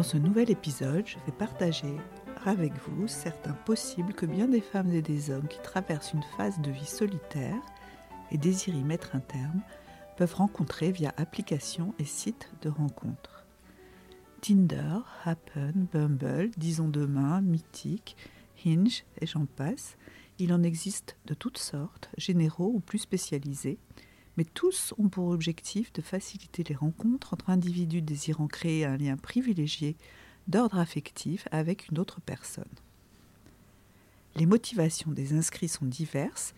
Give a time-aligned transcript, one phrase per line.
[0.00, 1.94] Dans ce nouvel épisode, je vais partager
[2.46, 6.58] avec vous certains possibles que bien des femmes et des hommes qui traversent une phase
[6.62, 7.60] de vie solitaire
[8.30, 9.60] et désirent y mettre un terme
[10.16, 13.44] peuvent rencontrer via applications et sites de rencontres.
[14.40, 18.16] Tinder, Happen, Bumble, Disons Demain, Mythique,
[18.64, 19.98] Hinge et j'en passe,
[20.38, 23.76] il en existe de toutes sortes, généraux ou plus spécialisés,
[24.40, 29.18] mais tous ont pour objectif de faciliter les rencontres entre individus désirant créer un lien
[29.18, 29.96] privilégié
[30.48, 32.64] d'ordre affectif avec une autre personne.
[34.36, 36.54] Les motivations des inscrits sont diverses,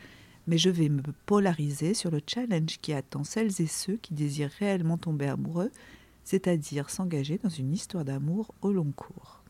[0.46, 4.54] mais je vais me polariser sur le challenge qui attend celles et ceux qui désirent
[4.60, 5.72] réellement tomber amoureux,
[6.22, 9.42] c'est-à-dire s'engager dans une histoire d'amour au long cours.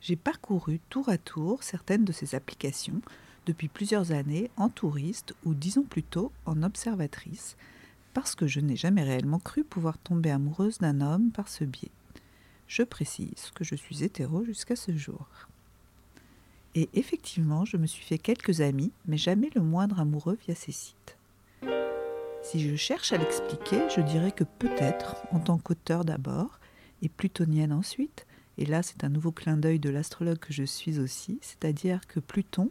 [0.00, 3.02] J'ai parcouru tour à tour certaines de ces applications
[3.48, 7.56] depuis plusieurs années en touriste ou disons plutôt en observatrice,
[8.12, 11.90] parce que je n'ai jamais réellement cru pouvoir tomber amoureuse d'un homme par ce biais.
[12.66, 15.26] Je précise que je suis hétéro jusqu'à ce jour.
[16.74, 20.72] Et effectivement, je me suis fait quelques amis, mais jamais le moindre amoureux via ces
[20.72, 21.16] sites.
[22.42, 26.60] Si je cherche à l'expliquer, je dirais que peut-être, en tant qu'auteur d'abord,
[27.00, 28.26] et plutonienne ensuite,
[28.58, 32.20] et là c'est un nouveau clin d'œil de l'astrologue que je suis aussi, c'est-à-dire que
[32.20, 32.70] Pluton,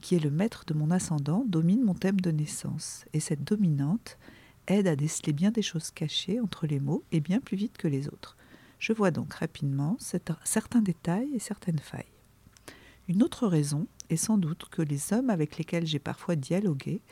[0.00, 4.18] qui est le maître de mon ascendant, domine mon thème de naissance, et cette dominante
[4.66, 7.88] aide à déceler bien des choses cachées entre les mots et bien plus vite que
[7.88, 8.36] les autres.
[8.78, 12.04] Je vois donc rapidement certains détails et certaines failles.
[13.08, 17.02] Une autre raison est sans doute que les hommes avec lesquels j'ai parfois dialogué,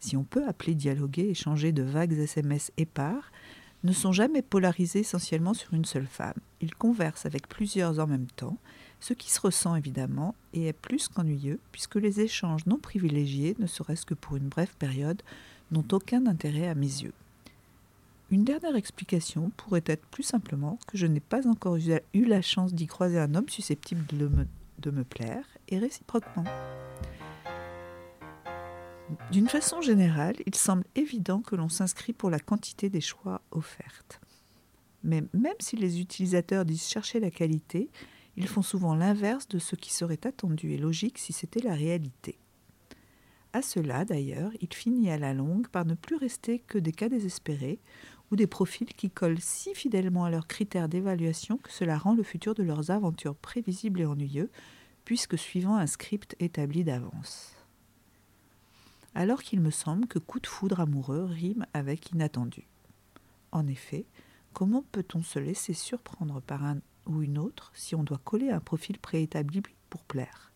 [0.00, 3.30] si on peut appeler dialoguer, échanger de vagues SMS épars,
[3.84, 6.40] ne sont jamais polarisés essentiellement sur une seule femme.
[6.60, 8.58] Ils conversent avec plusieurs en même temps,
[9.02, 13.66] ce qui se ressent évidemment et est plus qu'ennuyeux, puisque les échanges non privilégiés, ne
[13.66, 15.20] serait-ce que pour une brève période,
[15.72, 17.12] n'ont aucun intérêt à mes yeux.
[18.30, 21.78] Une dernière explication pourrait être plus simplement que je n'ai pas encore
[22.14, 26.44] eu la chance d'y croiser un homme susceptible de me, plaire, et réciproquement.
[29.32, 34.20] D'une façon générale, il semble évident que l'on s'inscrit pour la quantité des choix offertes.
[35.02, 37.90] Mais même si les utilisateurs disent chercher la qualité,
[38.36, 42.38] ils font souvent l'inverse de ce qui serait attendu et logique si c'était la réalité.
[43.52, 47.10] À cela, d'ailleurs, il finit à la longue par ne plus rester que des cas
[47.10, 47.80] désespérés
[48.30, 52.22] ou des profils qui collent si fidèlement à leurs critères d'évaluation que cela rend le
[52.22, 54.50] futur de leurs aventures prévisible et ennuyeux,
[55.04, 57.54] puisque suivant un script établi d'avance.
[59.14, 62.66] Alors qu'il me semble que coup de foudre amoureux rime avec inattendu.
[63.50, 64.06] En effet,
[64.54, 68.60] comment peut-on se laisser surprendre par un ou une autre si on doit coller un
[68.60, 70.52] profil préétabli pour plaire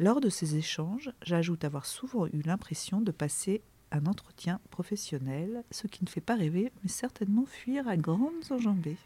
[0.00, 3.60] lors de ces échanges, j'ajoute avoir souvent eu l'impression de passer
[3.92, 8.96] un entretien professionnel, ce qui ne fait pas rêver, mais certainement fuir à grandes enjambées.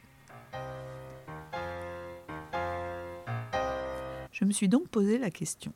[4.30, 5.72] Je me suis donc posé la question,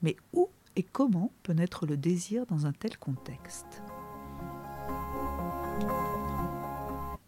[0.00, 3.82] mais où et comment peut naître le désir dans un tel contexte?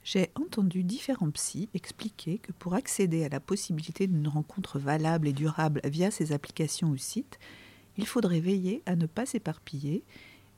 [0.05, 5.33] J'ai entendu différents psys expliquer que pour accéder à la possibilité d'une rencontre valable et
[5.33, 7.39] durable via ces applications ou sites,
[7.97, 10.05] il faudrait veiller à ne pas s'éparpiller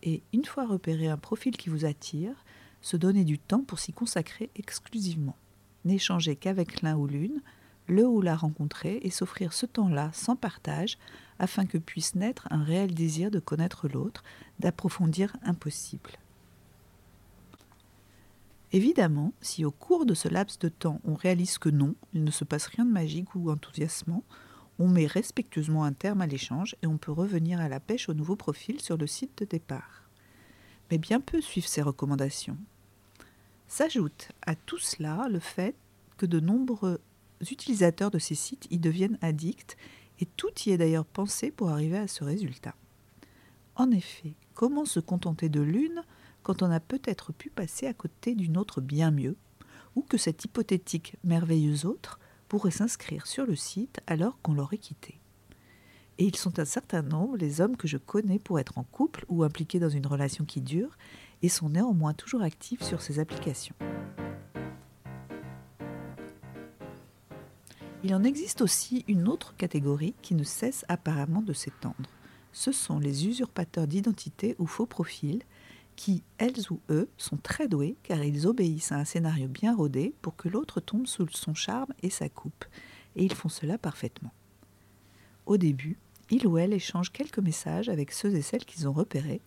[0.03, 2.45] et, une fois repéré un profil qui vous attire,
[2.81, 5.37] se donner du temps pour s'y consacrer exclusivement.
[5.85, 7.41] N'échanger qu'avec l'un ou l'une,
[7.87, 10.99] le ou la rencontrer et s'offrir ce temps-là sans partage
[11.39, 14.25] afin que puisse naître un réel désir de connaître l'autre,
[14.59, 16.19] d'approfondir impossible.
[18.77, 22.31] Évidemment, si au cours de ce laps de temps on réalise que non, il ne
[22.31, 24.23] se passe rien de magique ou enthousiasmant,
[24.79, 28.13] on met respectueusement un terme à l'échange et on peut revenir à la pêche au
[28.13, 30.03] nouveau profil sur le site de départ.
[30.91, 32.59] Mais bien peu suivent ces recommandations.
[33.67, 35.75] S'ajoute à tout cela le fait
[36.19, 37.01] que de nombreux
[37.51, 39.79] utilisateurs de ces sites y deviennent addicts
[40.21, 42.75] et tout y est d'ailleurs pensé pour arriver à ce résultat.
[43.75, 46.03] En effet, comment se contenter de l'une
[46.47, 49.35] quand on a peut-être pu passer à côté d'une autre bien mieux,
[49.97, 55.19] ou que cette hypothétique merveilleuse autre pourrait s'inscrire sur le site alors qu'on l'aurait quitté.
[56.19, 59.25] Et ils sont un certain nombre, les hommes que je connais pour être en couple
[59.29, 60.97] ou impliqués dans une relation qui dure,
[61.43, 63.75] et sont néanmoins toujours actifs sur ces applications.
[68.05, 72.09] Il en existe aussi une autre catégorie qui ne cesse apparemment de s'étendre.
[72.53, 75.43] Ce sont les usurpateurs d'identité ou faux profils
[75.97, 80.15] qui, elles ou eux, sont très doués car ils obéissent à un scénario bien rodé
[80.23, 82.65] pour que l'autre tombe sous son charme et sa coupe,
[83.17, 84.33] et ils font cela parfaitement.
[85.47, 85.99] Au début,
[86.31, 89.41] ils ou elles échangent quelques messages avec ceux et celles qu'ils ont repérés,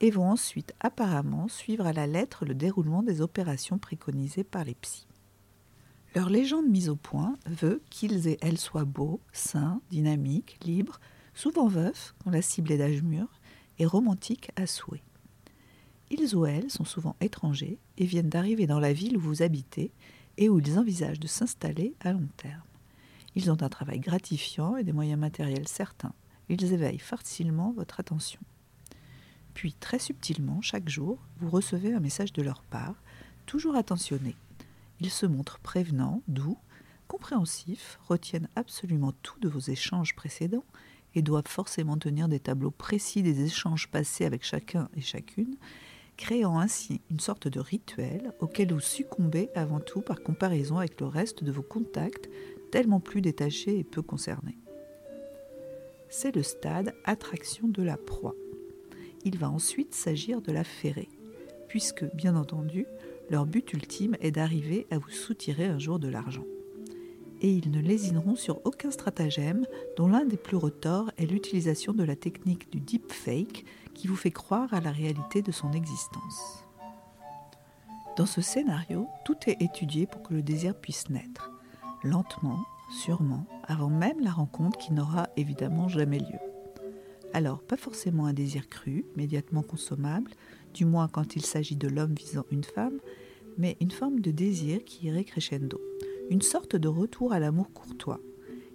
[0.00, 4.74] et vont ensuite apparemment suivre à la lettre le déroulement des opérations préconisées par les
[4.74, 5.06] psys.
[6.14, 11.00] Leur légende mise au point veut qu'ils et elles soient beaux, sains, dynamiques, libres,
[11.34, 13.28] souvent veufs quand la cible est d'âge mûr,
[13.78, 15.02] et romantiques à souhait.
[16.16, 19.90] Ils ou elles sont souvent étrangers et viennent d'arriver dans la ville où vous habitez
[20.36, 22.62] et où ils envisagent de s'installer à long terme.
[23.34, 26.12] Ils ont un travail gratifiant et des moyens matériels certains.
[26.48, 28.40] Ils éveillent facilement votre attention.
[29.54, 32.94] Puis, très subtilement, chaque jour, vous recevez un message de leur part,
[33.44, 34.36] toujours attentionné.
[35.00, 36.58] Ils se montrent prévenants, doux,
[37.08, 40.64] compréhensifs, retiennent absolument tout de vos échanges précédents
[41.16, 45.56] et doivent forcément tenir des tableaux précis des échanges passés avec chacun et chacune,
[46.16, 51.06] créant ainsi une sorte de rituel auquel vous succombez avant tout par comparaison avec le
[51.06, 52.28] reste de vos contacts,
[52.70, 54.58] tellement plus détachés et peu concernés.
[56.08, 58.34] C'est le stade attraction de la proie.
[59.24, 61.08] Il va ensuite s'agir de la ferrer,
[61.68, 62.86] puisque, bien entendu,
[63.30, 66.44] leur but ultime est d'arriver à vous soutirer un jour de l'argent.
[67.44, 69.66] Et ils ne lésineront sur aucun stratagème,
[69.98, 74.30] dont l'un des plus retors est l'utilisation de la technique du deepfake qui vous fait
[74.30, 76.64] croire à la réalité de son existence.
[78.16, 81.50] Dans ce scénario, tout est étudié pour que le désir puisse naître,
[82.02, 86.40] lentement, sûrement, avant même la rencontre qui n'aura évidemment jamais lieu.
[87.34, 90.30] Alors, pas forcément un désir cru, immédiatement consommable,
[90.72, 93.00] du moins quand il s'agit de l'homme visant une femme,
[93.58, 95.78] mais une forme de désir qui irait crescendo,
[96.30, 98.20] une sorte de retour à l'amour courtois.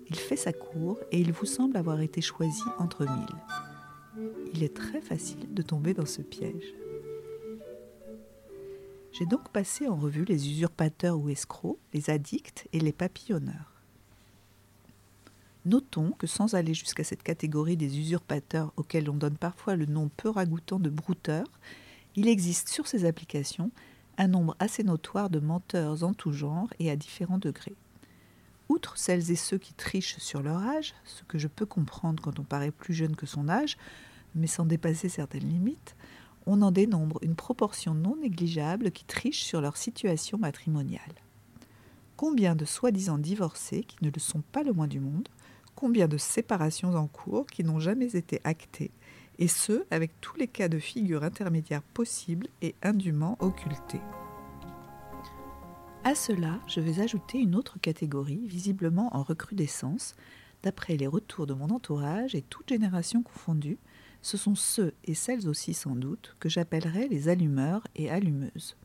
[0.09, 4.29] Il fait sa cour et il vous semble avoir été choisi entre mille.
[4.53, 6.73] Il est très facile de tomber dans ce piège.
[9.11, 13.73] J'ai donc passé en revue les usurpateurs ou escrocs, les addicts et les papillonneurs.
[15.65, 20.09] Notons que sans aller jusqu'à cette catégorie des usurpateurs auxquels on donne parfois le nom
[20.15, 21.47] peu ragoûtant de brouteurs,
[22.15, 23.71] il existe sur ces applications
[24.19, 27.75] un nombre assez notoire de menteurs en tout genre et à différents degrés.
[28.68, 32.38] Outre celles et ceux qui trichent sur leur âge, ce que je peux comprendre quand
[32.38, 33.77] on paraît plus jeune que son âge,
[34.36, 35.95] mais sans dépasser certaines limites,
[36.45, 41.16] on en dénombre une proportion non négligeable qui trichent sur leur situation matrimoniale.
[42.18, 45.30] Combien de soi-disant divorcés qui ne le sont pas le moins du monde,
[45.75, 48.92] combien de séparations en cours qui n'ont jamais été actées,
[49.39, 54.01] et ce, avec tous les cas de figure intermédiaires possibles et indûment occultés.
[56.03, 60.15] À cela, je vais ajouter une autre catégorie, visiblement en recrudescence,
[60.63, 63.77] d'après les retours de mon entourage et toute génération confondue,
[64.21, 68.75] ce sont ceux et celles aussi sans doute que j'appellerais les allumeurs et allumeuses.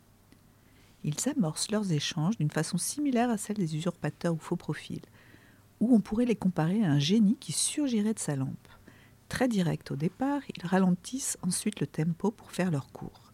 [1.02, 5.02] Ils amorcent leurs échanges d'une façon similaire à celle des usurpateurs ou faux profils,
[5.80, 8.68] où on pourrait les comparer à un génie qui surgirait de sa lampe.
[9.34, 13.32] Très direct au départ, ils ralentissent ensuite le tempo pour faire leur cours.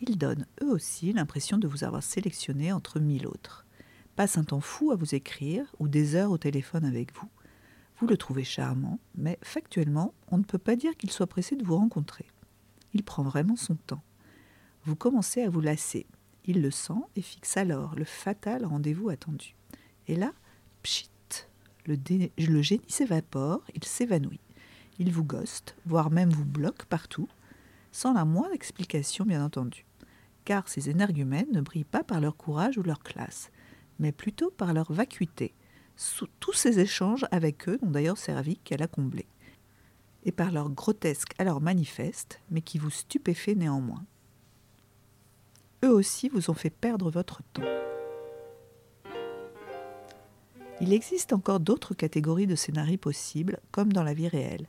[0.00, 3.66] Ils donnent eux aussi l'impression de vous avoir sélectionné entre mille autres.
[4.16, 7.28] Passent un temps fou à vous écrire ou des heures au téléphone avec vous.
[7.98, 11.64] Vous le trouvez charmant, mais factuellement, on ne peut pas dire qu'il soit pressé de
[11.64, 12.24] vous rencontrer.
[12.94, 14.02] Il prend vraiment son temps.
[14.86, 16.06] Vous commencez à vous lasser.
[16.46, 19.54] Il le sent et fixe alors le fatal rendez-vous attendu.
[20.08, 20.32] Et là,
[20.82, 21.10] pchit,
[21.84, 24.40] le génie s'évapore, il s'évanouit.
[24.98, 27.28] Il vous ghost, voire même vous bloque partout,
[27.90, 29.84] sans la moindre explication bien entendu.
[30.44, 33.50] Car ces énergumènes ne brillent pas par leur courage ou leur classe,
[33.98, 35.54] mais plutôt par leur vacuité.
[36.40, 39.26] tous ces échanges avec eux n'ont d'ailleurs servi qu'à la combler.
[40.24, 44.04] Et par leur grotesque alors manifeste, mais qui vous stupéfait néanmoins.
[45.84, 47.62] Eux aussi vous ont fait perdre votre temps.
[50.80, 54.66] Il existe encore d'autres catégories de scénarios possibles, comme dans la vie réelle.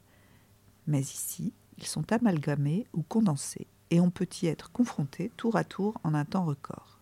[0.87, 5.63] Mais ici, ils sont amalgamés ou condensés, et on peut y être confronté tour à
[5.63, 6.99] tour en un temps record.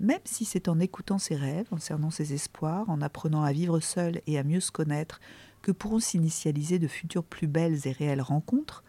[0.00, 3.80] Même si c'est en écoutant ses rêves, en cernant ses espoirs, en apprenant à vivre
[3.80, 5.20] seul et à mieux se connaître,
[5.60, 8.84] que pourront s'initialiser de futures plus belles et réelles rencontres,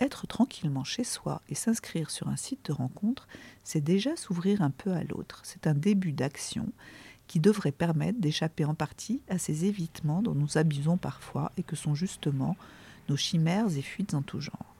[0.00, 3.28] être tranquillement chez soi et s'inscrire sur un site de rencontre,
[3.64, 5.40] c'est déjà s'ouvrir un peu à l'autre.
[5.44, 6.72] C'est un début d'action
[7.28, 11.76] qui devrait permettre d'échapper en partie à ces évitements dont nous abusons parfois et que
[11.76, 12.56] sont justement
[13.08, 14.74] nos chimères et fuites en tout genre.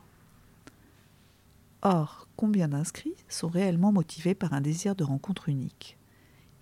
[1.83, 5.97] Or, combien d'inscrits sont réellement motivés par un désir de rencontre unique?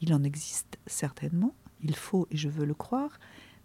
[0.02, 3.18] Il en existe certainement, il faut et je veux le croire,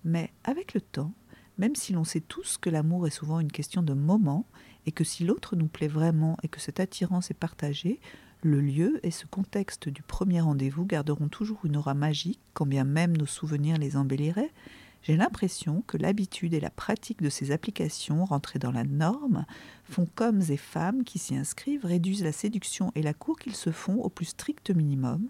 [0.05, 1.11] mais avec le temps,
[1.57, 4.45] même si l'on sait tous que l'amour est souvent une question de moment,
[4.85, 7.99] et que si l'autre nous plaît vraiment et que cette attirance est partagée,
[8.43, 12.83] le lieu et ce contexte du premier rendez-vous garderont toujours une aura magique, quand bien
[12.83, 14.51] même nos souvenirs les embelliraient,
[15.03, 19.45] J'ai l'impression que l'habitude et la pratique de ces applications rentrées dans la norme
[19.83, 23.71] font qu'hommes et femmes qui s'y inscrivent réduisent la séduction et la cour qu'ils se
[23.71, 25.29] font au plus strict minimum,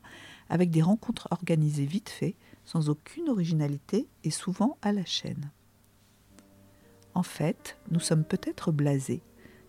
[0.49, 5.51] avec des rencontres organisées vite fait, sans aucune originalité et souvent à la chaîne.
[7.13, 9.21] En fait, nous sommes peut-être blasés.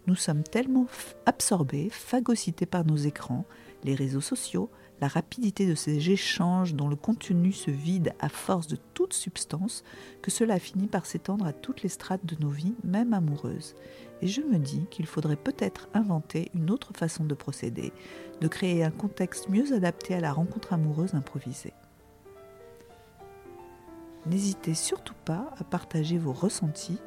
[0.07, 0.87] Nous sommes tellement
[1.27, 3.45] absorbés, phagocytés par nos écrans,
[3.85, 4.69] les réseaux sociaux,
[5.01, 9.85] la rapidité de ces échanges dont le contenu se vide à force de toute substance,
[10.21, 13.75] que cela finit par s'étendre à toutes les strates de nos vies, même amoureuses.
[14.23, 17.93] Et je me dis qu'il faudrait peut-être inventer une autre façon de procéder,
[18.41, 21.75] de créer un contexte mieux adapté à la rencontre amoureuse improvisée.
[24.27, 27.01] N'hésitez surtout pas à partager vos ressentis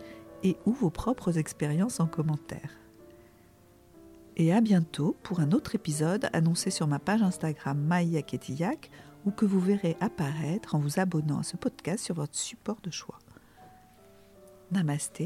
[0.43, 2.84] et ou vos propres expériences en commentaire.
[4.37, 8.91] Et à bientôt pour un autre épisode annoncé sur ma page Instagram Maïa Ketiyak
[9.25, 12.91] ou que vous verrez apparaître en vous abonnant à ce podcast sur votre support de
[12.91, 13.19] choix.
[14.71, 15.23] Namaste,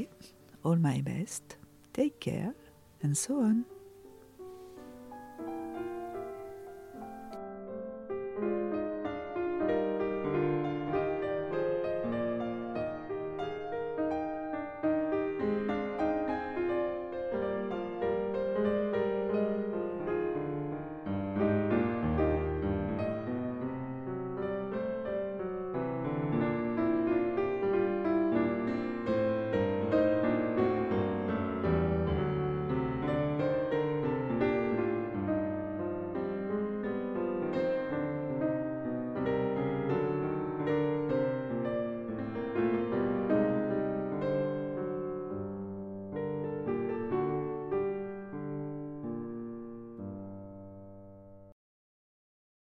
[0.64, 1.58] all my best,
[1.92, 2.54] take care,
[3.04, 3.79] and so on.